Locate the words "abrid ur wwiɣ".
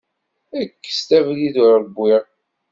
1.17-2.23